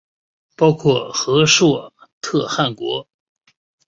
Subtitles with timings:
[0.57, 3.07] 包括和硕特汗国。